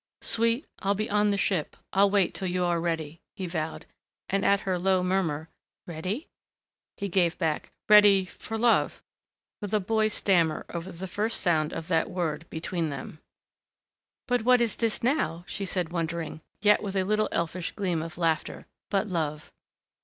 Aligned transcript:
"Sweet, 0.23 0.65
I'll 0.79 0.95
be 0.95 1.07
on 1.11 1.29
the 1.29 1.37
ship 1.37 1.77
I'll 1.93 2.09
wait 2.09 2.33
till 2.33 2.47
you 2.47 2.63
are 2.63 2.79
ready," 2.81 3.21
he 3.35 3.45
vowed 3.45 3.85
and 4.29 4.43
at 4.43 4.61
her 4.61 4.79
low 4.79 5.03
murmur, 5.03 5.47
"Ready?" 5.85 6.27
he 6.97 7.07
gave 7.07 7.37
back, 7.37 7.69
"Ready 7.87 8.25
for 8.25 8.57
love," 8.57 9.03
with 9.61 9.75
a 9.75 9.79
boy's 9.79 10.13
stammer 10.15 10.65
over 10.73 10.91
the 10.91 11.05
first 11.05 11.39
sound 11.39 11.71
of 11.71 11.87
that 11.89 12.09
word 12.09 12.49
between 12.49 12.89
them. 12.89 13.19
"But 14.27 14.41
what 14.41 14.59
is 14.59 14.77
this 14.77 15.03
now," 15.03 15.43
she 15.47 15.65
said 15.65 15.89
wondering, 15.93 16.41
yet 16.63 16.81
with 16.81 16.95
a 16.95 17.03
little 17.05 17.29
elfish 17.31 17.71
gleam 17.71 18.01
of 18.01 18.17
laughter, 18.17 18.65
"but 18.89 19.05
love?" 19.07 19.51